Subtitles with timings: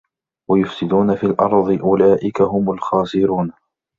[0.49, 3.51] وَيُفْسِدُونَ فِي الْأَرْضِ ۚ أُولَٰئِكَ هُمُ الْخَاسِرُونَ